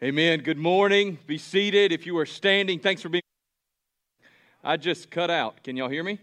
[0.00, 0.42] Amen.
[0.42, 1.18] Good morning.
[1.26, 1.90] Be seated.
[1.90, 3.20] If you are standing, thanks for being.
[4.62, 5.64] I just cut out.
[5.64, 6.20] Can y'all hear me?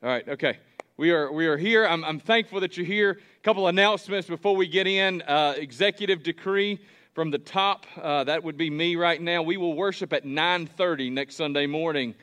[0.00, 0.28] All right.
[0.28, 0.58] Okay.
[0.96, 1.84] We are we are here.
[1.84, 3.18] I'm, I'm thankful that you're here.
[3.18, 5.22] A couple announcements before we get in.
[5.22, 6.78] Uh, executive decree
[7.14, 7.84] from the top.
[8.00, 9.42] Uh, that would be me right now.
[9.42, 12.14] We will worship at 9:30 next Sunday morning,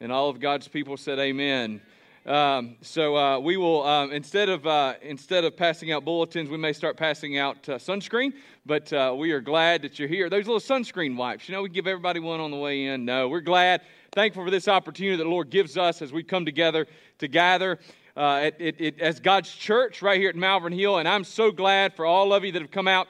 [0.00, 1.80] and all of God's people said, "Amen."
[2.26, 6.56] Um, so uh, we will um, instead of uh, instead of passing out bulletins, we
[6.56, 8.32] may start passing out uh, sunscreen.
[8.64, 10.28] But uh, we are glad that you're here.
[10.28, 13.04] Those little sunscreen wipes, you know, we give everybody one on the way in.
[13.04, 16.44] No, we're glad, thankful for this opportunity that the Lord gives us as we come
[16.44, 16.88] together
[17.18, 17.78] to gather.
[18.16, 21.94] Uh, it, it, as God's church right here at Malvern Hill, and I'm so glad
[21.94, 23.06] for all of you that have come out.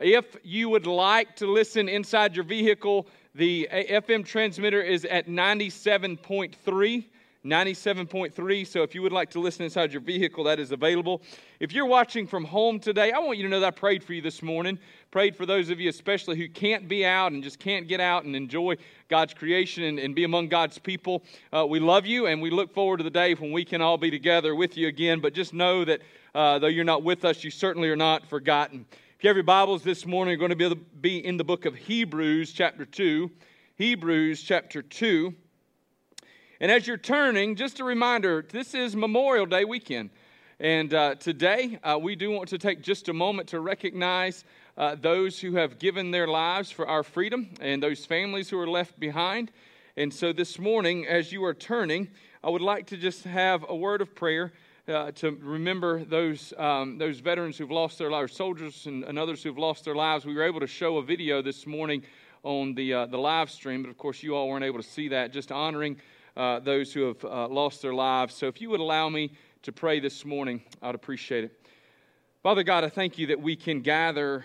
[0.00, 7.04] If you would like to listen inside your vehicle, the FM transmitter is at 97.3.
[7.44, 8.66] 97.3.
[8.66, 11.22] So if you would like to listen inside your vehicle, that is available.
[11.58, 14.12] If you're watching from home today, I want you to know that I prayed for
[14.12, 14.78] you this morning.
[15.10, 18.24] Prayed for those of you, especially who can't be out and just can't get out
[18.24, 18.76] and enjoy
[19.08, 21.22] God's creation and, and be among God's people.
[21.50, 23.96] Uh, we love you and we look forward to the day when we can all
[23.96, 25.20] be together with you again.
[25.20, 26.02] But just know that
[26.34, 28.84] uh, though you're not with us, you certainly are not forgotten.
[28.90, 31.64] If you have your Bibles this morning, you're going to be, be in the book
[31.64, 33.30] of Hebrews, chapter 2.
[33.76, 35.34] Hebrews, chapter 2.
[36.62, 40.10] And as you're turning, just a reminder this is Memorial Day weekend.
[40.58, 44.44] And uh, today, uh, we do want to take just a moment to recognize
[44.76, 48.68] uh, those who have given their lives for our freedom and those families who are
[48.68, 49.50] left behind.
[49.96, 52.08] And so this morning, as you are turning,
[52.44, 54.52] I would like to just have a word of prayer.
[54.86, 59.42] Uh, to remember those um, those veterans who've lost their lives, soldiers and, and, others
[59.42, 60.26] who've lost their lives.
[60.26, 62.02] We were able to show a video this morning
[62.42, 65.08] on the uh, the live stream, but of course you all weren't able to see
[65.08, 65.32] that.
[65.32, 66.00] Just honoring
[66.36, 68.34] uh, those who have uh, lost their lives.
[68.34, 69.32] So if you would allow me
[69.62, 71.68] to pray this morning, I'd appreciate it.
[72.42, 74.44] Father God, I thank you that we can gather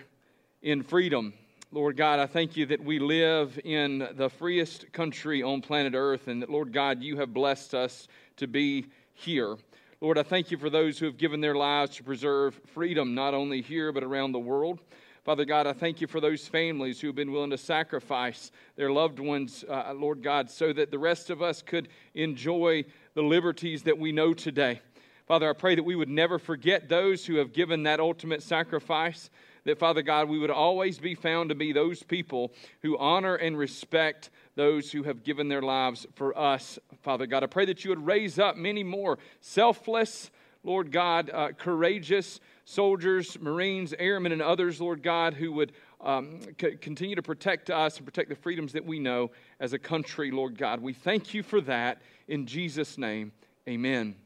[0.62, 1.32] in freedom.
[1.72, 6.28] Lord God, I thank you that we live in the freest country on planet Earth,
[6.28, 9.56] and that, Lord God, you have blessed us to be here.
[10.00, 13.32] Lord, I thank you for those who have given their lives to preserve freedom, not
[13.32, 14.80] only here, but around the world.
[15.26, 18.92] Father God, I thank you for those families who have been willing to sacrifice their
[18.92, 23.82] loved ones, uh, Lord God, so that the rest of us could enjoy the liberties
[23.82, 24.80] that we know today.
[25.26, 29.28] Father, I pray that we would never forget those who have given that ultimate sacrifice.
[29.64, 33.58] That, Father God, we would always be found to be those people who honor and
[33.58, 37.42] respect those who have given their lives for us, Father God.
[37.42, 40.30] I pray that you would raise up many more selfless,
[40.66, 46.76] Lord God, uh, courageous, soldiers, Marines, airmen, and others, Lord God, who would um, c-
[46.80, 50.58] continue to protect us and protect the freedoms that we know as a country, Lord
[50.58, 50.82] God.
[50.82, 52.02] We thank you for that.
[52.26, 53.30] In Jesus' name,
[53.68, 54.16] amen.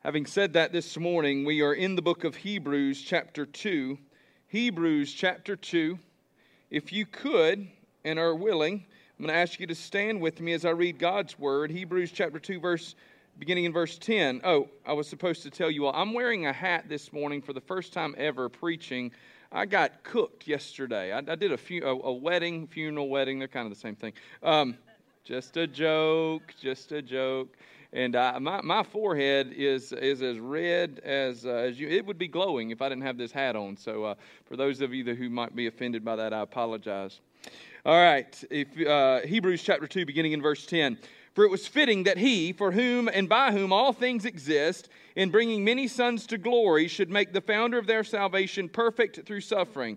[0.00, 3.98] Having said that this morning, we are in the book of Hebrews, chapter 2.
[4.48, 5.98] Hebrews, chapter 2.
[6.70, 7.66] If you could
[8.04, 8.84] and are willing,
[9.20, 11.70] I'm going to ask you to stand with me as I read God's word.
[11.70, 12.94] Hebrews, chapter 2, verse
[13.38, 14.40] beginning in verse 10.
[14.44, 17.52] Oh, I was supposed to tell you all, I'm wearing a hat this morning for
[17.52, 19.12] the first time ever preaching.
[19.52, 21.12] I got cooked yesterday.
[21.12, 23.38] I, I did a, a, a, wedding, funeral wedding.
[23.38, 24.14] They're kind of the same thing.
[24.42, 24.78] Um,
[25.22, 27.58] just a joke, just a joke.
[27.92, 31.88] And my, my forehead is, is as red as, uh, as you.
[31.88, 33.76] It would be glowing if I didn't have this hat on.
[33.76, 34.14] So uh,
[34.44, 37.20] for those of you who might be offended by that, I apologize.
[37.84, 40.98] All right, if, uh, Hebrews chapter 2, beginning in verse 10.
[41.34, 45.30] For it was fitting that he, for whom and by whom all things exist, in
[45.30, 49.96] bringing many sons to glory, should make the founder of their salvation perfect through suffering.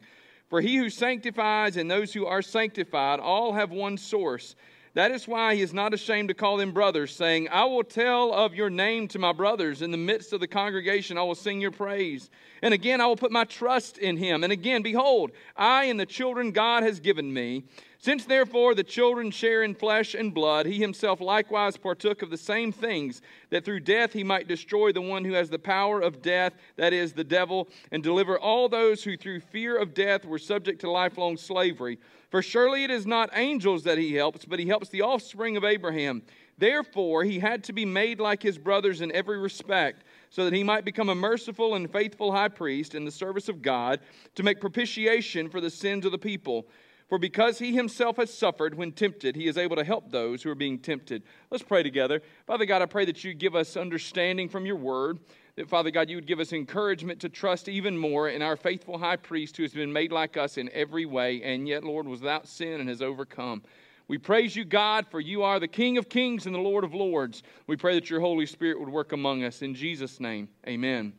[0.50, 4.56] For he who sanctifies and those who are sanctified all have one source.
[4.96, 8.32] That is why he is not ashamed to call them brothers, saying, I will tell
[8.32, 9.82] of your name to my brothers.
[9.82, 12.30] In the midst of the congregation, I will sing your praise.
[12.62, 14.44] And again, I will put my trust in him.
[14.44, 17.64] And again, behold, I and the children God has given me.
[18.04, 22.38] Since therefore the children share in flesh and blood, he himself likewise partook of the
[22.38, 26.22] same things, that through death he might destroy the one who has the power of
[26.22, 30.38] death, that is, the devil, and deliver all those who through fear of death were
[30.38, 31.98] subject to lifelong slavery.
[32.30, 35.64] For surely it is not angels that he helps, but he helps the offspring of
[35.64, 36.24] Abraham.
[36.58, 40.62] Therefore he had to be made like his brothers in every respect so that he
[40.62, 44.02] might become a merciful and faithful high priest in the service of God
[44.36, 46.68] to make propitiation for the sins of the people.
[47.10, 50.50] For because he himself has suffered when tempted, he is able to help those who
[50.50, 51.24] are being tempted.
[51.52, 52.22] Let's pray together.
[52.48, 55.20] Father God, I pray that you give us understanding from your word.
[55.56, 58.98] That, Father God, you would give us encouragement to trust even more in our faithful
[58.98, 62.22] high priest who has been made like us in every way, and yet, Lord, was
[62.22, 63.62] without sin and has overcome.
[64.08, 66.94] We praise you, God, for you are the King of kings and the Lord of
[66.94, 67.44] lords.
[67.68, 69.62] We pray that your Holy Spirit would work among us.
[69.62, 71.14] In Jesus' name, amen.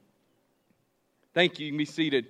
[1.32, 1.66] Thank you.
[1.66, 2.26] You can be seated.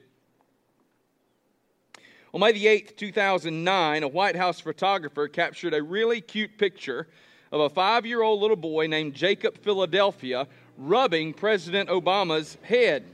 [2.34, 7.06] On May the 8th, 2009, a White House photographer captured a really cute picture
[7.52, 13.04] of a five year old little boy named Jacob Philadelphia rubbing President Obama's head.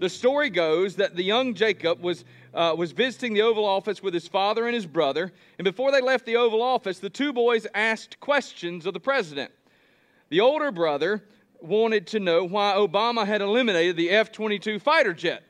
[0.00, 4.12] The story goes that the young Jacob was, uh, was visiting the Oval Office with
[4.12, 7.66] his father and his brother, and before they left the Oval Office, the two boys
[7.74, 9.50] asked questions of the president.
[10.28, 11.24] The older brother
[11.62, 15.42] wanted to know why Obama had eliminated the F 22 fighter jet.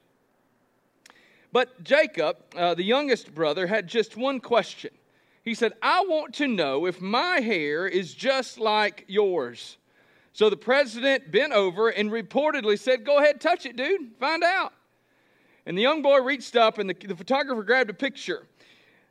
[1.57, 4.91] But Jacob, uh, the youngest brother, had just one question.
[5.43, 9.79] He said, I want to know if my hair is just like yours.
[10.35, 14.19] So the president bent over and reportedly said, Go ahead, touch it, dude.
[14.21, 14.75] Find out.
[15.65, 18.47] And the young boy reached up, and the, the photographer grabbed a picture.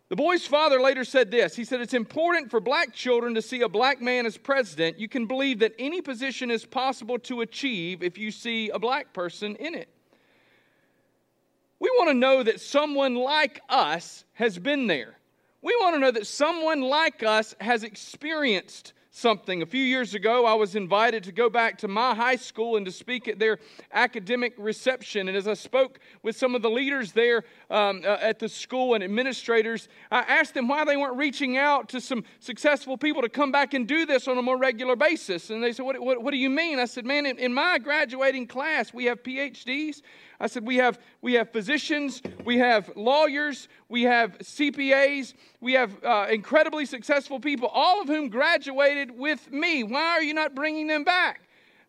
[0.09, 1.56] The boy's father later said this.
[1.56, 5.00] He said, It's important for black children to see a black man as president.
[5.00, 9.13] You can believe that any position is possible to achieve if you see a black
[9.13, 9.89] person in it.
[11.80, 15.18] We want to know that someone like us has been there.
[15.62, 19.62] We want to know that someone like us has experienced something.
[19.62, 22.86] A few years ago, I was invited to go back to my high school and
[22.86, 23.60] to speak at their
[23.94, 25.30] academic reception.
[25.30, 28.94] And as I spoke with some of the leaders there um, uh, at the school
[28.94, 33.30] and administrators, I asked them why they weren't reaching out to some successful people to
[33.30, 35.50] come back and do this on a more regular basis.
[35.50, 36.80] And they said, What, what, what do you mean?
[36.80, 40.01] I said, Man, in, in my graduating class, we have PhDs,
[40.40, 46.04] I said, we have, we have physicians, we have lawyers, we have CPAs, we have
[46.04, 49.84] uh, incredibly successful people, all of whom graduated with me.
[49.84, 51.42] Why are you not bringing them back?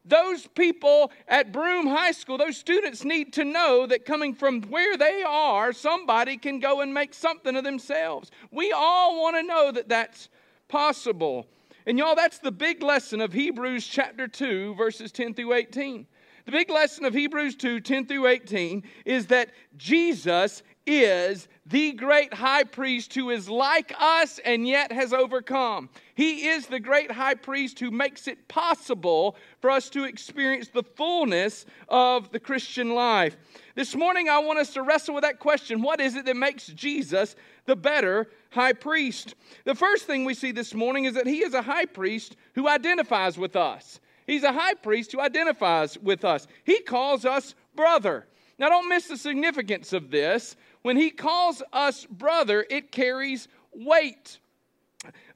[0.05, 4.97] Those people at Broome High School, those students need to know that coming from where
[4.97, 8.31] they are, somebody can go and make something of themselves.
[8.53, 10.29] We all want to know that that's
[10.69, 11.49] possible.
[11.87, 16.07] And y'all, that's the big lesson of Hebrews chapter 2, verses 10 through 18.
[16.47, 22.33] The big lesson of Hebrews 2 10 through 18 is that Jesus is the great
[22.33, 25.89] high priest who is like us and yet has overcome.
[26.15, 30.85] He is the great high priest who makes it possible for us to experience the
[30.85, 33.37] fullness of the Christian life.
[33.75, 36.69] This morning, I want us to wrestle with that question what is it that makes
[36.69, 37.35] Jesus
[37.65, 39.35] the better high priest?
[39.65, 42.69] The first thing we see this morning is that he is a high priest who
[42.69, 43.99] identifies with us.
[44.27, 46.47] He's a high priest who identifies with us.
[46.65, 48.27] He calls us brother.
[48.59, 50.57] Now, don't miss the significance of this.
[50.83, 54.39] When he calls us brother, it carries weight.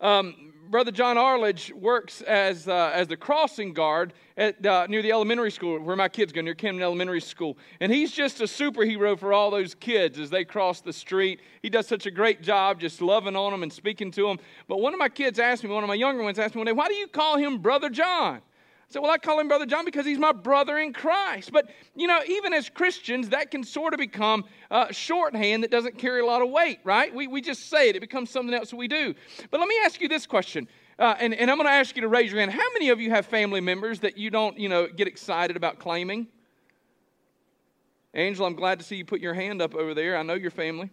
[0.00, 5.10] Um, Brother John Arledge works as, uh, as the crossing guard at, uh, near the
[5.10, 7.58] elementary school where my kids go, near Camden Elementary School.
[7.80, 11.40] And he's just a superhero for all those kids as they cross the street.
[11.60, 14.38] He does such a great job just loving on them and speaking to them.
[14.68, 16.66] But one of my kids asked me, one of my younger ones asked me one
[16.66, 18.40] day, why do you call him Brother John?
[18.90, 21.52] So, well, I call him Brother John because he's my brother in Christ.
[21.52, 25.96] But, you know, even as Christians, that can sort of become uh, shorthand that doesn't
[25.96, 27.14] carry a lot of weight, right?
[27.14, 29.14] We, we just say it, it becomes something else we do.
[29.52, 30.66] But let me ask you this question.
[30.98, 32.50] Uh, and, and I'm going to ask you to raise your hand.
[32.50, 35.78] How many of you have family members that you don't, you know, get excited about
[35.78, 36.26] claiming?
[38.12, 40.16] Angela, I'm glad to see you put your hand up over there.
[40.16, 40.90] I know your family.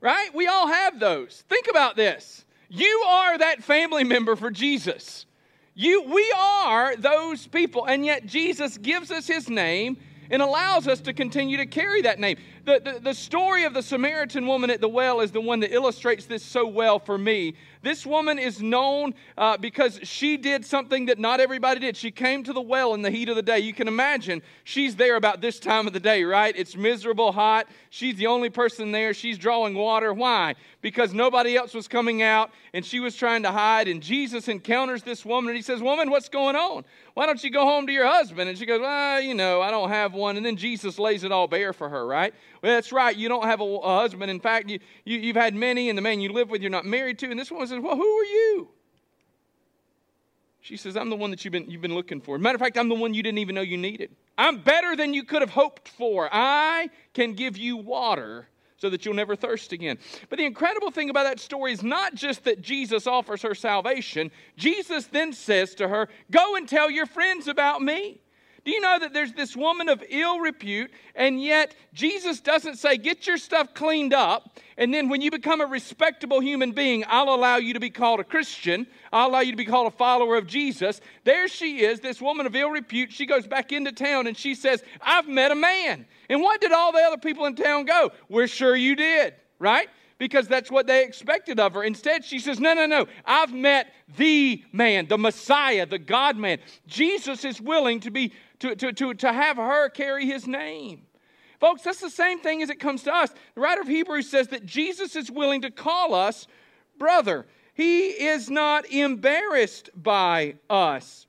[0.00, 0.34] Right?
[0.34, 1.44] We all have those.
[1.50, 2.46] Think about this.
[2.70, 5.26] You are that family member for Jesus.
[5.74, 9.96] You, we are those people, and yet Jesus gives us his name
[10.30, 12.36] and allows us to continue to carry that name.
[12.64, 15.72] The, the, the, story of the Samaritan woman at the well is the one that
[15.72, 17.54] illustrates this so well for me.
[17.82, 21.96] This woman is known uh, because she did something that not everybody did.
[21.96, 23.58] She came to the well in the heat of the day.
[23.58, 26.54] You can imagine she's there about this time of the day, right?
[26.56, 27.66] It's miserable, hot.
[27.90, 29.12] She's the only person there.
[29.12, 30.14] She's drawing water.
[30.14, 30.54] Why?
[30.80, 33.88] Because nobody else was coming out and she was trying to hide.
[33.88, 36.84] And Jesus encounters this woman and he says, Woman, what's going on?
[37.14, 38.48] Why don't you go home to your husband?
[38.48, 40.36] And she goes, Well, you know, I don't have one.
[40.36, 42.32] And then Jesus lays it all bare for her, right?
[42.62, 43.16] Well, that's right.
[43.16, 44.30] You don't have a, a husband.
[44.30, 46.84] In fact, you, you, have had many, and the man you live with, you're not
[46.84, 47.30] married to.
[47.30, 48.68] And this woman says, Well, who are you?
[50.60, 52.38] She says, I'm the one that you've been, you've been looking for.
[52.38, 54.14] Matter of fact, I'm the one you didn't even know you needed.
[54.38, 56.28] I'm better than you could have hoped for.
[56.32, 59.98] I can give you water so that you'll never thirst again.
[60.28, 64.30] But the incredible thing about that story is not just that Jesus offers her salvation,
[64.56, 68.21] Jesus then says to her, Go and tell your friends about me.
[68.64, 72.96] Do you know that there's this woman of ill repute, and yet Jesus doesn't say,
[72.96, 77.34] Get your stuff cleaned up, and then when you become a respectable human being, I'll
[77.34, 78.86] allow you to be called a Christian.
[79.12, 81.00] I'll allow you to be called a follower of Jesus.
[81.24, 83.12] There she is, this woman of ill repute.
[83.12, 86.06] She goes back into town and she says, I've met a man.
[86.28, 88.12] And what did all the other people in town go?
[88.28, 89.88] We're sure you did, right?
[90.22, 91.82] because that's what they expected of her.
[91.82, 93.06] Instead, she says, No, no, no.
[93.24, 96.58] I've met the man, the Messiah, the God man.
[96.86, 101.02] Jesus is willing to be to, to, to, to have her carry his name.
[101.58, 103.30] Folks, that's the same thing as it comes to us.
[103.54, 106.46] The writer of Hebrews says that Jesus is willing to call us
[106.98, 107.46] brother.
[107.74, 111.26] He is not embarrassed by us.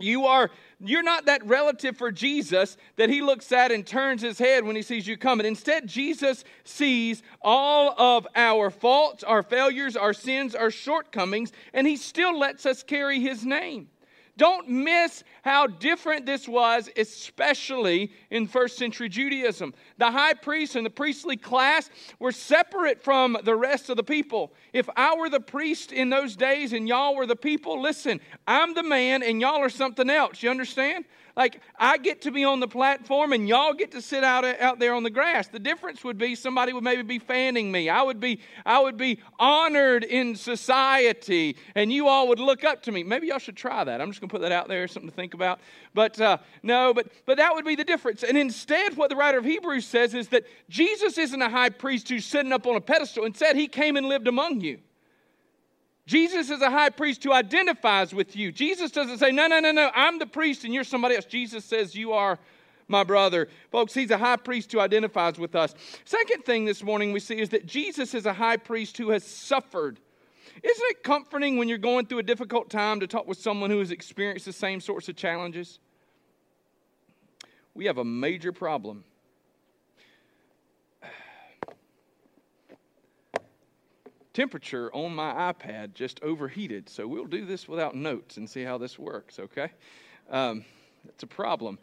[0.00, 0.50] You are
[0.80, 4.76] you're not that relative for Jesus that he looks at and turns his head when
[4.76, 5.44] he sees you coming.
[5.44, 11.96] Instead, Jesus sees all of our faults, our failures, our sins, our shortcomings, and he
[11.96, 13.88] still lets us carry his name.
[14.38, 19.74] Don't miss how different this was, especially in first century Judaism.
[19.98, 21.90] The high priest and the priestly class
[22.20, 24.54] were separate from the rest of the people.
[24.72, 28.74] If I were the priest in those days and y'all were the people, listen, I'm
[28.74, 30.40] the man and y'all are something else.
[30.40, 31.04] You understand?
[31.38, 34.80] Like, I get to be on the platform and y'all get to sit out, out
[34.80, 35.46] there on the grass.
[35.46, 37.88] The difference would be somebody would maybe be fanning me.
[37.88, 42.82] I would be, I would be honored in society and you all would look up
[42.82, 43.04] to me.
[43.04, 44.00] Maybe y'all should try that.
[44.00, 45.60] I'm just going to put that out there, something to think about.
[45.94, 48.24] But uh, no, but, but that would be the difference.
[48.24, 52.08] And instead, what the writer of Hebrews says is that Jesus isn't a high priest
[52.08, 53.24] who's sitting up on a pedestal.
[53.24, 54.80] Instead, he came and lived among you.
[56.08, 58.50] Jesus is a high priest who identifies with you.
[58.50, 61.26] Jesus doesn't say, No, no, no, no, I'm the priest and you're somebody else.
[61.26, 62.38] Jesus says, You are
[62.88, 63.46] my brother.
[63.70, 65.74] Folks, he's a high priest who identifies with us.
[66.06, 69.22] Second thing this morning we see is that Jesus is a high priest who has
[69.22, 70.00] suffered.
[70.62, 73.78] Isn't it comforting when you're going through a difficult time to talk with someone who
[73.80, 75.78] has experienced the same sorts of challenges?
[77.74, 79.04] We have a major problem
[84.38, 86.88] temperature on my iPad just overheated.
[86.88, 89.72] So we'll do this without notes and see how this works, okay?
[90.30, 90.64] Um,
[91.08, 91.76] it's a problem.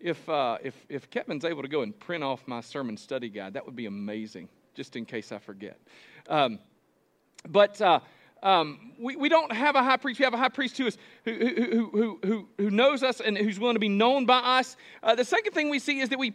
[0.00, 3.52] If, uh, if, if Kevin's able to go and print off my sermon study guide,
[3.52, 5.78] that would be amazing, just in case I forget.
[6.30, 6.60] Um,
[7.46, 8.00] but uh,
[8.42, 10.18] um, we, we don't have a high priest.
[10.18, 10.96] We have a high priest who, is,
[11.26, 14.78] who, who, who, who, who knows us and who's willing to be known by us.
[15.02, 16.32] Uh, the second thing we see is that we,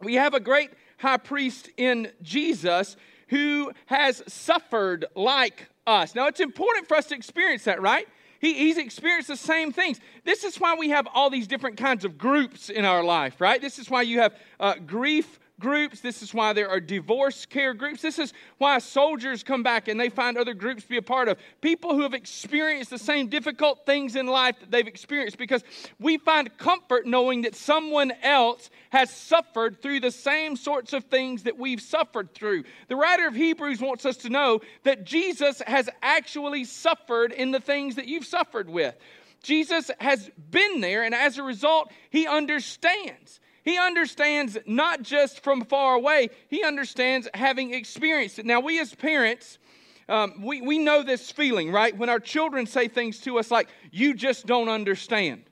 [0.00, 2.96] we have a great high priest in Jesus
[3.28, 6.14] who has suffered like us.
[6.14, 8.06] Now, it's important for us to experience that, right?
[8.40, 10.00] He, he's experienced the same things.
[10.24, 13.60] This is why we have all these different kinds of groups in our life, right?
[13.60, 16.00] This is why you have uh, grief groups.
[16.00, 18.02] This is why there are divorce care groups.
[18.02, 21.28] This is why soldiers come back and they find other groups to be a part
[21.28, 21.38] of.
[21.60, 25.64] People who have experienced the same difficult things in life that they've experienced because
[25.98, 31.44] we find comfort knowing that someone else has suffered through the same sorts of things
[31.44, 32.64] that we've suffered through.
[32.88, 37.60] The writer of Hebrews wants us to know that Jesus has actually suffered in the
[37.60, 38.94] things that you've suffered with.
[39.42, 43.40] Jesus has been there, and as a result, he understands.
[43.66, 48.46] He understands not just from far away, he understands having experienced it.
[48.46, 49.58] Now, we as parents,
[50.08, 51.94] um, we, we know this feeling, right?
[51.94, 55.42] When our children say things to us like, you just don't understand.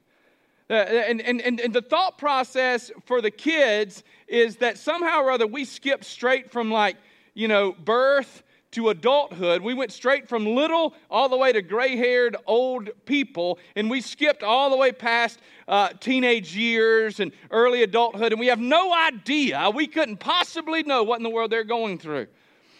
[0.71, 5.33] Uh, and, and, and, and the thought process for the kids is that somehow or
[5.33, 6.97] other we skip straight from like,
[7.35, 8.44] you know, birth
[8.75, 9.62] to adulthood.
[9.62, 14.00] We went straight from little all the way to gray haired old people, and we
[14.00, 18.93] skipped all the way past uh, teenage years and early adulthood, and we have no
[18.93, 19.71] idea.
[19.75, 22.26] We couldn't possibly know what in the world they're going through.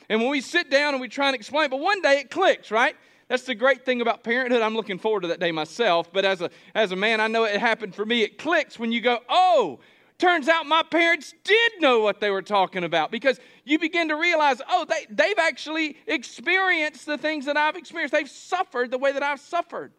[0.09, 2.71] And when we sit down and we try and explain, but one day it clicks,
[2.71, 2.95] right?
[3.29, 4.61] That's the great thing about parenthood.
[4.61, 6.13] I'm looking forward to that day myself.
[6.13, 8.23] But as a, as a man, I know it happened for me.
[8.23, 9.81] It clicks when you go, oh,
[10.19, 14.17] Turns out my parents did know what they were talking about because you begin to
[14.17, 18.13] realize, oh, they, they've actually experienced the things that I've experienced.
[18.13, 19.93] They've suffered the way that I've suffered.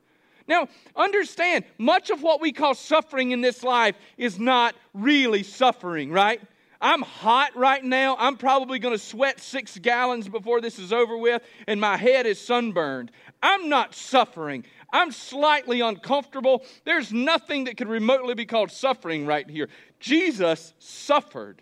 [0.47, 6.11] Now, understand, much of what we call suffering in this life is not really suffering,
[6.11, 6.39] right?
[6.79, 8.15] I'm hot right now.
[8.19, 12.25] I'm probably going to sweat six gallons before this is over with, and my head
[12.25, 13.11] is sunburned.
[13.41, 14.65] I'm not suffering.
[14.91, 16.63] I'm slightly uncomfortable.
[16.83, 19.69] There's nothing that could remotely be called suffering right here.
[19.99, 21.61] Jesus suffered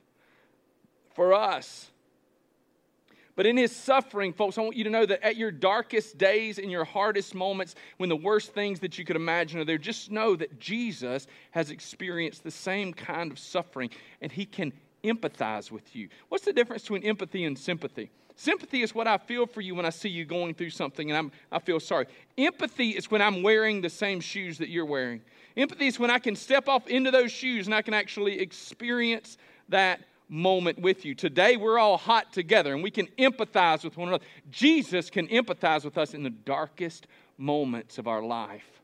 [1.15, 1.89] for us.
[3.35, 6.59] But in his suffering, folks, I want you to know that at your darkest days,
[6.59, 10.11] in your hardest moments, when the worst things that you could imagine are there, just
[10.11, 13.89] know that Jesus has experienced the same kind of suffering
[14.21, 14.71] and he can
[15.03, 16.09] empathize with you.
[16.29, 18.11] What's the difference between empathy and sympathy?
[18.35, 21.17] Sympathy is what I feel for you when I see you going through something and
[21.17, 22.07] I'm, I feel sorry.
[22.37, 25.21] Empathy is when I'm wearing the same shoes that you're wearing.
[25.55, 29.37] Empathy is when I can step off into those shoes and I can actually experience
[29.69, 31.13] that moment with you.
[31.13, 34.25] Today, we're all hot together and we can empathize with one another.
[34.49, 38.82] Jesus can empathize with us in the darkest moments of our life.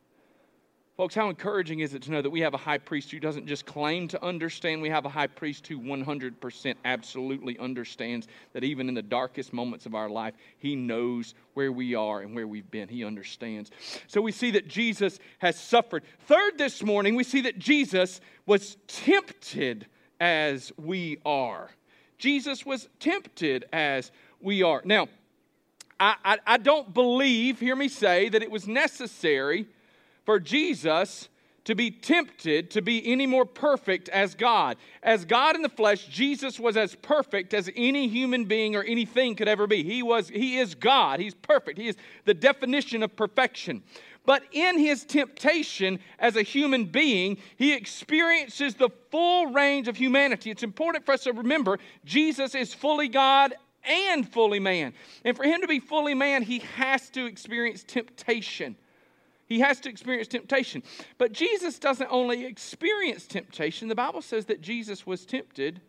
[1.00, 3.48] Folks, how encouraging is it to know that we have a high priest who doesn't
[3.48, 4.82] just claim to understand?
[4.82, 9.86] We have a high priest who 100% absolutely understands that even in the darkest moments
[9.86, 12.90] of our life, he knows where we are and where we've been.
[12.90, 13.72] He understands.
[14.08, 16.04] So we see that Jesus has suffered.
[16.28, 19.86] Third, this morning, we see that Jesus was tempted
[20.20, 21.70] as we are.
[22.18, 24.82] Jesus was tempted as we are.
[24.84, 25.08] Now,
[25.98, 29.66] I, I, I don't believe, hear me say, that it was necessary
[30.30, 31.28] for Jesus
[31.64, 34.78] to be tempted to be any more perfect as God.
[35.02, 39.36] As God in the flesh, Jesus was as perfect as any human being or anything
[39.36, 39.82] could ever be.
[39.82, 41.20] He was he is God.
[41.20, 41.80] He's perfect.
[41.80, 41.96] He is
[42.26, 43.82] the definition of perfection.
[44.24, 50.52] But in his temptation as a human being, he experiences the full range of humanity.
[50.52, 54.94] It's important for us to remember Jesus is fully God and fully man.
[55.26, 58.76] And for him to be fully man, he has to experience temptation.
[59.50, 60.84] He has to experience temptation.
[61.18, 65.82] But Jesus doesn't only experience temptation, the Bible says that Jesus was tempted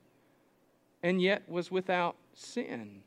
[1.03, 3.03] and yet was without sin.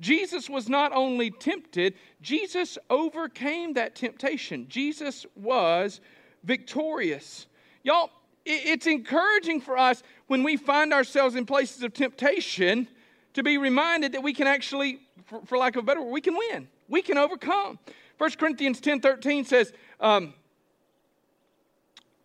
[0.00, 4.66] Jesus was not only tempted, Jesus overcame that temptation.
[4.68, 6.00] Jesus was
[6.44, 7.46] victorious.
[7.82, 8.10] Y'all,
[8.44, 12.86] it's encouraging for us when we find ourselves in places of temptation
[13.34, 15.00] to be reminded that we can actually,
[15.44, 16.68] for, lack of a better word, we can win.
[16.88, 17.80] We can overcome.
[18.18, 20.34] 1 Corinthians 10 13 says, um,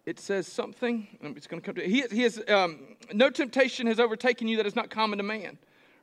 [0.06, 1.08] it says something.
[1.22, 2.80] It's going to come to he, he has um,
[3.14, 5.58] no temptation has overtaken you that is not common to man,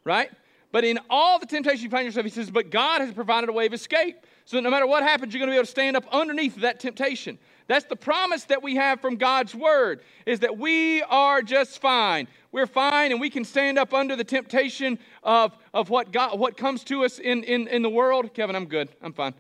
[0.05, 0.31] right?
[0.73, 3.53] But in all the temptation you find yourself, he says, but God has provided a
[3.53, 4.25] way of escape.
[4.45, 6.57] So that no matter what happens, you're going to be able to stand up underneath
[6.57, 7.39] that temptation.
[7.67, 12.27] That's the promise that we have from God's word, is that we are just fine.
[12.51, 16.57] We're fine and we can stand up under the temptation of, of what, God, what
[16.57, 18.33] comes to us in, in, in the world.
[18.35, 18.89] Kevin, I'm good.
[19.03, 19.35] I'm fine.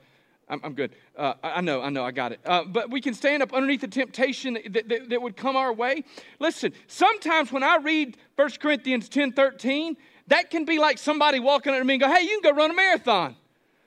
[0.50, 0.90] I'm, I'm good.
[1.16, 2.40] Uh, I know, I know, I got it.
[2.44, 5.72] Uh, but we can stand up underneath the temptation that, that, that, would come our
[5.72, 6.04] way.
[6.40, 11.72] Listen, sometimes when I read 1 Corinthians 10 13, that can be like somebody walking
[11.72, 13.36] up to me and go, hey, you can go run a marathon.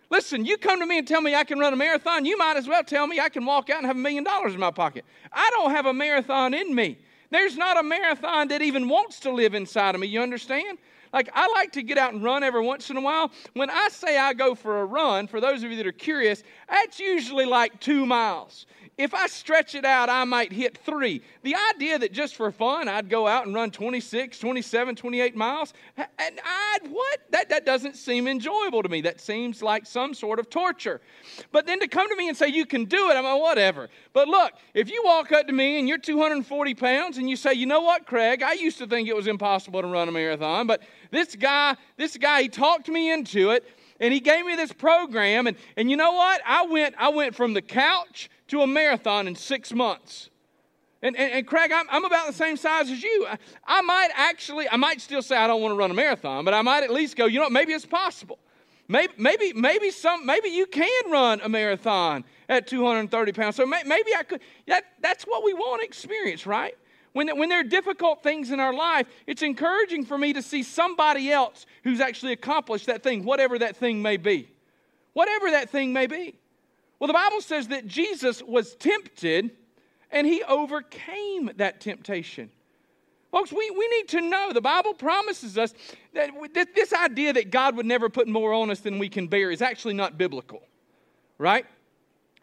[0.09, 2.55] Listen, you come to me and tell me I can run a marathon, you might
[2.55, 4.71] as well tell me I can walk out and have a million dollars in my
[4.71, 5.05] pocket.
[5.31, 6.97] I don't have a marathon in me.
[7.29, 10.77] There's not a marathon that even wants to live inside of me, you understand?
[11.13, 13.31] Like, I like to get out and run every once in a while.
[13.53, 16.43] When I say I go for a run, for those of you that are curious,
[16.67, 18.65] that's usually like two miles.
[18.95, 21.23] If I stretch it out, I might hit three.
[21.41, 25.73] The idea that just for fun, I'd go out and run 26, 27, 28 miles,
[25.97, 27.19] and I'd, what?
[27.31, 29.01] That, that doesn't seem enjoyable to me.
[29.01, 31.01] That seems like some sort of torture.
[31.51, 33.89] But then to come to me and say, you can do it, I'm like, whatever.
[34.13, 37.53] But look, if you walk up to me and you're 240 pounds and you say,
[37.53, 40.67] you know what, Craig, I used to think it was impossible to run a marathon,
[40.67, 43.65] but this guy, this guy, he talked me into it
[44.03, 47.33] and he gave me this program and, and you know what i went i went
[47.33, 50.29] from the couch to a marathon in six months.
[51.01, 53.25] And, and, and Craig, I'm, I'm, about the same size as you.
[53.27, 56.45] I, I, might actually, I might still say I don't want to run a marathon,
[56.45, 58.39] but I might at least go, you know, maybe it's possible.
[58.87, 63.55] Maybe, maybe, maybe some, maybe you can run a marathon at 230 pounds.
[63.55, 64.41] So may, maybe I could.
[64.67, 66.75] That, that's what we want to experience, right?
[67.13, 70.63] When, when there are difficult things in our life, it's encouraging for me to see
[70.63, 74.49] somebody else who's actually accomplished that thing, whatever that thing may be.
[75.13, 76.35] Whatever that thing may be.
[76.99, 79.51] Well, the Bible says that Jesus was tempted
[80.09, 82.49] and he overcame that temptation.
[83.31, 85.73] Folks, we, we need to know the Bible promises us
[86.13, 86.31] that
[86.75, 89.61] this idea that God would never put more on us than we can bear is
[89.61, 90.61] actually not biblical,
[91.37, 91.65] right?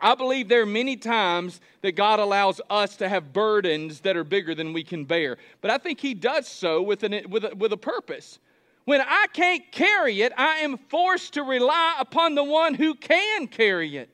[0.01, 4.25] I believe there are many times that God allows us to have burdens that are
[4.25, 5.37] bigger than we can bear.
[5.61, 8.39] But I think He does so with, an, with, a, with a purpose.
[8.85, 13.47] When I can't carry it, I am forced to rely upon the one who can
[13.47, 14.09] carry it.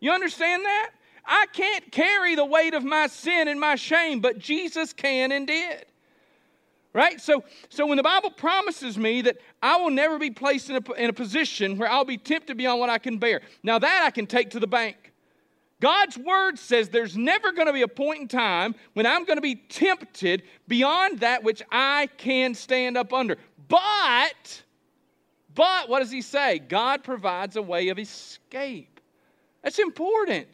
[0.00, 0.90] You understand that?
[1.24, 5.46] I can't carry the weight of my sin and my shame, but Jesus can and
[5.46, 5.86] did.
[6.92, 7.20] Right?
[7.20, 10.92] So, so when the Bible promises me that I will never be placed in a,
[10.92, 14.10] in a position where I'll be tempted beyond what I can bear, now that I
[14.10, 15.05] can take to the bank.
[15.80, 19.36] God's word says there's never going to be a point in time when I'm going
[19.36, 23.36] to be tempted beyond that which I can stand up under.
[23.68, 24.62] But,
[25.54, 26.60] but, what does he say?
[26.60, 29.00] God provides a way of escape.
[29.62, 30.48] That's important.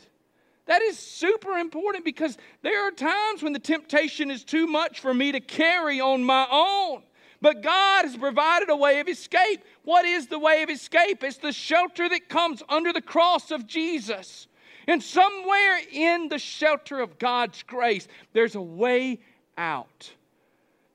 [0.67, 5.13] That is super important because there are times when the temptation is too much for
[5.13, 7.03] me to carry on my own.
[7.41, 9.65] But God has provided a way of escape.
[9.83, 11.25] What is the way of escape?
[11.25, 14.47] It's the shelter that comes under the cross of Jesus.
[14.87, 19.21] And somewhere in the shelter of God's grace, there's a way
[19.57, 20.13] out.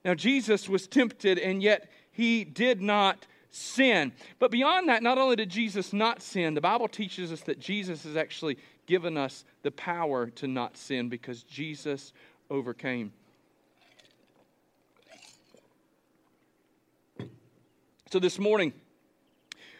[0.03, 4.11] Now, Jesus was tempted, and yet he did not sin.
[4.39, 8.03] But beyond that, not only did Jesus not sin, the Bible teaches us that Jesus
[8.03, 12.13] has actually given us the power to not sin because Jesus
[12.49, 13.11] overcame.
[18.11, 18.71] So this morning,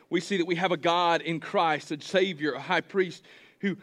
[0.10, 3.24] we see that we have a God in Christ, a Savior, a high priest
[3.62, 3.78] who,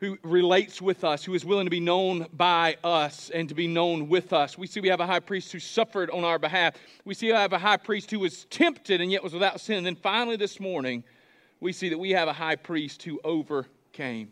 [0.00, 3.66] who relates with us, who is willing to be known by us and to be
[3.66, 4.56] known with us.
[4.56, 6.74] We see we have a high priest who suffered on our behalf.
[7.04, 9.78] We see we have a high priest who was tempted and yet was without sin.
[9.78, 11.02] And then finally, this morning,
[11.60, 14.30] we see that we have a high priest who overcame.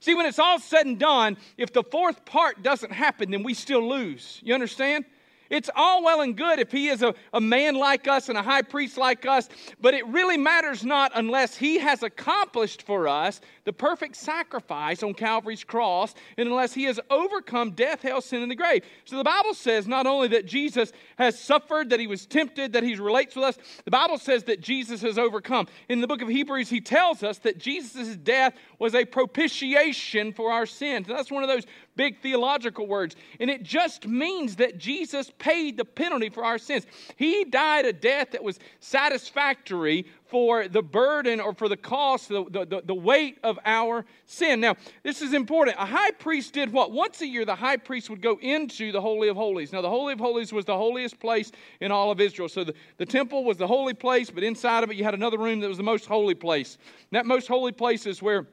[0.00, 3.54] See, when it's all said and done, if the fourth part doesn't happen, then we
[3.54, 4.40] still lose.
[4.42, 5.04] You understand?
[5.52, 8.42] It's all well and good if he is a, a man like us and a
[8.42, 9.50] high priest like us,
[9.82, 15.14] but it really matters not unless he has accomplished for us the perfect sacrifice on
[15.14, 18.82] Calvary's cross, and unless he has overcome death, hell, sin, and the grave.
[19.04, 22.82] So the Bible says not only that Jesus has suffered, that he was tempted, that
[22.82, 25.68] he relates with us, the Bible says that Jesus has overcome.
[25.88, 30.50] In the book of Hebrews, he tells us that Jesus' death was a propitiation for
[30.50, 31.08] our sins.
[31.08, 33.14] And that's one of those big theological words.
[33.38, 36.86] And it just means that Jesus paid the penalty for our sins.
[37.16, 42.44] He died a death that was satisfactory for the burden or for the cost, the,
[42.48, 44.60] the, the, weight of our sin.
[44.60, 45.76] Now, this is important.
[45.78, 46.92] A high priest did what?
[46.92, 49.72] Once a year, the high priest would go into the Holy of Holies.
[49.72, 51.50] Now, the Holy of Holies was the holiest place
[51.80, 52.48] in all of Israel.
[52.48, 55.38] So the, the temple was the holy place, but inside of it, you had another
[55.38, 56.78] room that was the most holy place.
[57.10, 58.46] And that most holy place is where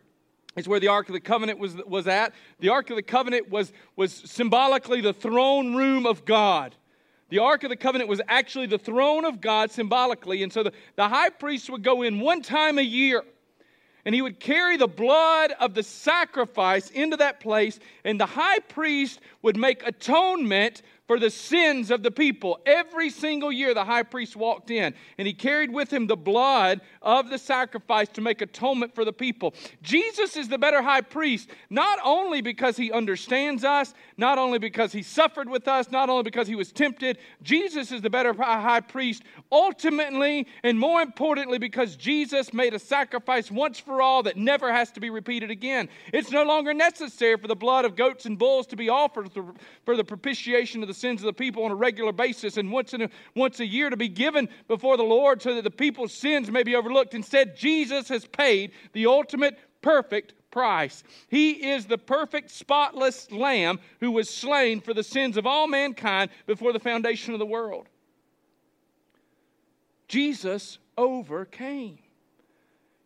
[0.60, 2.34] is where the Ark of the Covenant was, was at.
[2.60, 6.76] The Ark of the Covenant was, was symbolically the throne room of God.
[7.30, 10.44] The Ark of the Covenant was actually the throne of God symbolically.
[10.44, 13.24] And so the, the high priest would go in one time a year
[14.06, 18.60] and he would carry the blood of the sacrifice into that place, and the high
[18.60, 22.60] priest would make atonement for the sins of the people.
[22.68, 26.82] Every single year, the high priest walked in and he carried with him the blood
[27.02, 29.56] of the sacrifice to make atonement for the people.
[29.82, 34.92] Jesus is the better high priest, not only because he understands us, not only because
[34.92, 37.18] he suffered with us, not only because he was tempted.
[37.42, 43.50] Jesus is the better high priest, ultimately and more importantly, because Jesus made a sacrifice
[43.50, 45.90] once for all that never has to be repeated again.
[46.14, 49.32] It's no longer necessary for the blood of goats and bulls to be offered
[49.86, 52.94] for the propitiation of the sins of the people on a regular basis and once,
[52.94, 56.14] in a, once a year to be given before the Lord so that the people's
[56.14, 57.14] sins may be overlooked.
[57.14, 61.04] Instead, Jesus has paid the ultimate perfect price.
[61.30, 66.32] He is the perfect, spotless lamb who was slain for the sins of all mankind
[66.46, 67.88] before the foundation of the world.
[70.08, 72.00] Jesus overcame.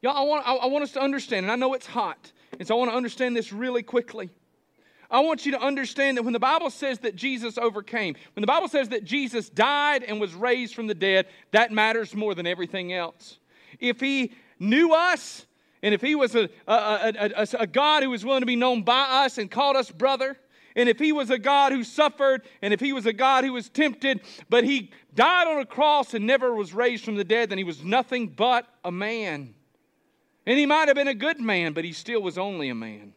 [0.02, 2.76] Y'all, I want, I want us to understand, and I know it's hot, and so
[2.76, 4.30] I want to understand this really quickly.
[5.13, 8.47] I want you to understand that when the Bible says that Jesus overcame, when the
[8.47, 12.47] Bible says that Jesus died and was raised from the dead, that matters more than
[12.47, 13.38] everything else.
[13.80, 15.45] If he knew us,
[15.84, 18.82] and if he was a, a, a, a, God who was willing to be known
[18.82, 20.36] by us and called us brother,
[20.76, 23.54] and if he was a God who suffered, and if he was a God who
[23.54, 27.52] was tempted, but he died on a cross and never was raised from the dead,
[27.52, 29.54] then he was nothing but a man.
[30.47, 33.13] And he might have been a good man, but he still was only a man.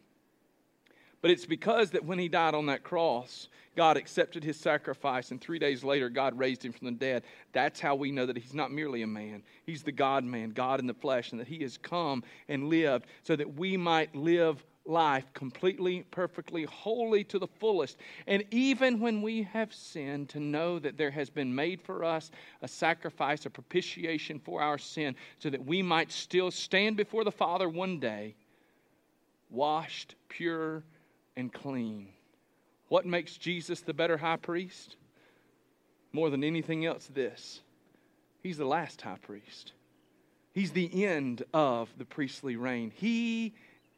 [1.22, 5.40] But it's because that when he died on that cross, God accepted his sacrifice, and
[5.40, 7.24] three days later, God raised him from the dead.
[7.52, 9.42] That's how we know that he's not merely a man.
[9.64, 13.06] He's the God man, God in the flesh, and that he has come and lived
[13.22, 17.98] so that we might live life completely, perfectly, wholly to the fullest.
[18.26, 22.30] And even when we have sinned, to know that there has been made for us
[22.62, 27.32] a sacrifice, a propitiation for our sin, so that we might still stand before the
[27.32, 28.36] Father one day,
[29.50, 30.82] washed, pure,
[31.36, 32.08] and clean.
[32.88, 34.96] What makes Jesus the better high priest?
[36.12, 37.60] More than anything else, this
[38.42, 39.72] He's the last high priest.
[40.52, 42.92] He's the end of the priestly reign.
[42.94, 43.54] He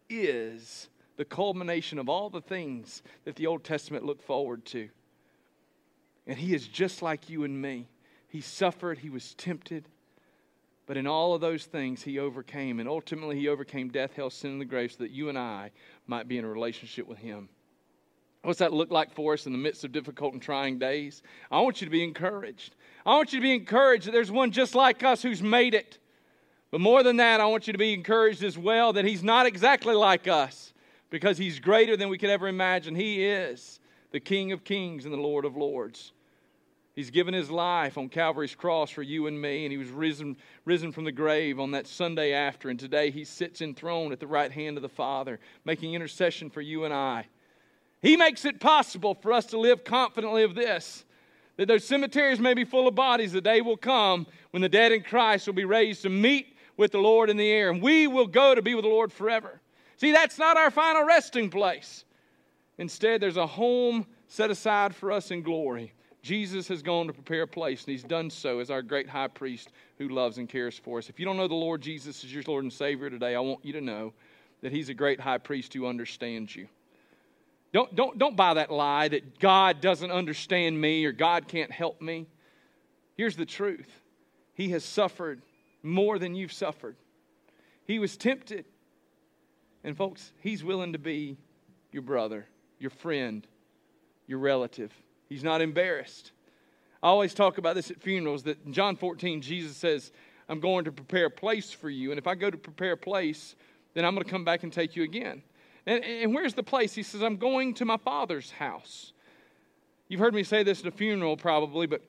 [0.08, 4.88] is the culmination of all the things that the Old Testament looked forward to.
[6.26, 7.88] And He is just like you and me.
[8.28, 9.88] He suffered, He was tempted,
[10.88, 12.80] but in all of those things, He overcame.
[12.80, 15.70] And ultimately, He overcame death, hell, sin, and the grave so that you and I
[16.06, 17.50] might be in a relationship with Him.
[18.42, 21.22] What's that look like for us in the midst of difficult and trying days?
[21.50, 22.74] I want you to be encouraged.
[23.04, 25.98] I want you to be encouraged that there's one just like us who's made it.
[26.70, 29.44] But more than that, I want you to be encouraged as well that He's not
[29.44, 30.72] exactly like us
[31.10, 32.94] because He's greater than we could ever imagine.
[32.94, 33.78] He is
[34.10, 36.12] the King of kings and the Lord of lords.
[36.98, 40.36] He's given his life on Calvary's cross for you and me, and he was risen,
[40.64, 42.70] risen from the grave on that Sunday after.
[42.70, 46.60] And today he sits enthroned at the right hand of the Father, making intercession for
[46.60, 47.28] you and I.
[48.02, 51.04] He makes it possible for us to live confidently of this
[51.56, 54.90] that those cemeteries may be full of bodies, the day will come when the dead
[54.90, 58.08] in Christ will be raised to meet with the Lord in the air, and we
[58.08, 59.60] will go to be with the Lord forever.
[59.98, 62.04] See, that's not our final resting place.
[62.76, 65.92] Instead, there's a home set aside for us in glory.
[66.22, 69.28] Jesus has gone to prepare a place, and he's done so as our great high
[69.28, 71.08] priest who loves and cares for us.
[71.08, 73.64] If you don't know the Lord Jesus as your Lord and Savior today, I want
[73.64, 74.12] you to know
[74.60, 76.68] that he's a great high priest who understands you.
[77.72, 82.00] Don't, don't, don't buy that lie that God doesn't understand me or God can't help
[82.00, 82.26] me.
[83.16, 83.88] Here's the truth
[84.54, 85.42] He has suffered
[85.82, 86.96] more than you've suffered.
[87.84, 88.64] He was tempted.
[89.84, 91.36] And, folks, He's willing to be
[91.92, 92.46] your brother,
[92.78, 93.46] your friend,
[94.26, 94.92] your relative.
[95.28, 96.32] He's not embarrassed.
[97.02, 100.10] I always talk about this at funerals that in John 14, Jesus says,
[100.48, 102.10] I'm going to prepare a place for you.
[102.10, 103.54] And if I go to prepare a place,
[103.94, 105.42] then I'm going to come back and take you again.
[105.86, 106.94] And, and where's the place?
[106.94, 109.12] He says, I'm going to my father's house.
[110.08, 112.02] You've heard me say this at a funeral probably, but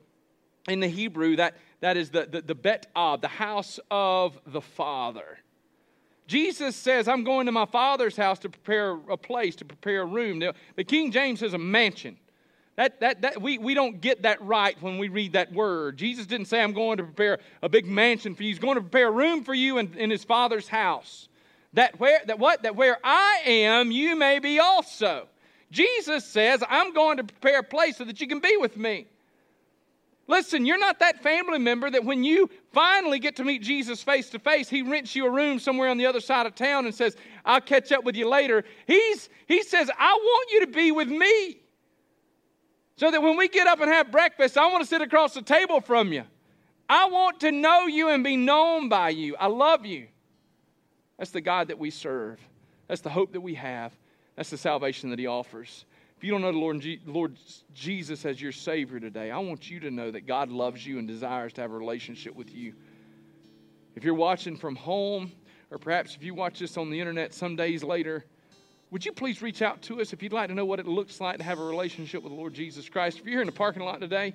[0.68, 4.60] in the Hebrew, that, that is the, the, the bet of, the house of the
[4.60, 5.38] Father.
[6.26, 10.06] Jesus says, I'm going to my Father's house to prepare a place, to prepare a
[10.06, 10.38] room.
[10.38, 12.16] Now, the King James says a mansion.
[12.80, 15.98] That, that, that, we, we don't get that right when we read that word.
[15.98, 18.48] Jesus didn't say, I'm going to prepare a big mansion for you.
[18.48, 21.28] He's going to prepare a room for you in, in his Father's house.
[21.74, 25.28] That where that what that where I am, you may be also.
[25.70, 29.06] Jesus says, I'm going to prepare a place so that you can be with me.
[30.26, 34.30] Listen, you're not that family member that when you finally get to meet Jesus face
[34.30, 36.94] to face, he rents you a room somewhere on the other side of town and
[36.94, 37.14] says,
[37.44, 38.64] I'll catch up with you later.
[38.86, 41.59] He's, he says, I want you to be with me.
[43.00, 45.40] So that when we get up and have breakfast, I want to sit across the
[45.40, 46.24] table from you.
[46.86, 49.36] I want to know you and be known by you.
[49.36, 50.08] I love you.
[51.16, 52.38] That's the God that we serve.
[52.88, 53.94] That's the hope that we have.
[54.36, 55.86] That's the salvation that He offers.
[56.18, 57.38] If you don't know the Lord, Lord
[57.72, 61.08] Jesus as your Savior today, I want you to know that God loves you and
[61.08, 62.74] desires to have a relationship with you.
[63.96, 65.32] If you're watching from home,
[65.70, 68.26] or perhaps if you watch this on the internet some days later,
[68.90, 71.20] would you please reach out to us if you'd like to know what it looks
[71.20, 73.18] like to have a relationship with the Lord Jesus Christ?
[73.18, 74.34] If you're here in the parking lot today,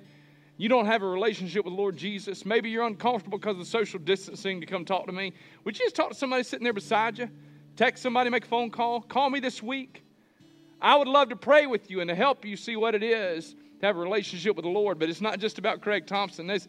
[0.56, 3.98] you don't have a relationship with the Lord Jesus, maybe you're uncomfortable because of social
[3.98, 7.18] distancing to come talk to me, would you just talk to somebody sitting there beside
[7.18, 7.28] you?
[7.76, 10.02] Text somebody, make a phone call, call me this week.
[10.80, 13.54] I would love to pray with you and to help you see what it is
[13.80, 14.98] to have a relationship with the Lord.
[14.98, 16.46] But it's not just about Craig Thompson.
[16.46, 16.68] There's,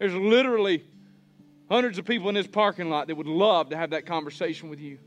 [0.00, 0.84] there's literally
[1.70, 4.80] hundreds of people in this parking lot that would love to have that conversation with
[4.80, 4.98] you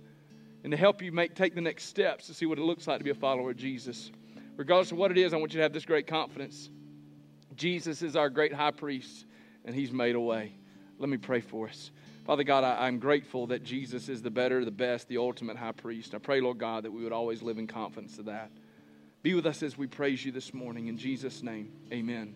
[0.67, 2.97] and to help you make take the next steps to see what it looks like
[2.97, 4.11] to be a follower of Jesus.
[4.57, 6.69] Regardless of what it is, I want you to have this great confidence.
[7.55, 9.27] Jesus is our great high priest,
[9.63, 10.51] and he's made a way.
[10.99, 11.91] Let me pray for us.
[12.25, 15.71] Father God, I, am grateful that Jesus is the better, the best, the ultimate high
[15.71, 16.13] priest.
[16.13, 18.51] I pray, Lord God, that we would always live in confidence of that.
[19.23, 20.87] Be with us as we praise you this morning.
[20.87, 22.35] In Jesus' name, amen.